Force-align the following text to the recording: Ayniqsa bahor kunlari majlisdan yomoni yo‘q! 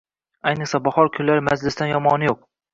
Ayniqsa 0.51 0.81
bahor 0.87 1.13
kunlari 1.19 1.45
majlisdan 1.51 1.95
yomoni 1.95 2.33
yo‘q! 2.35 2.45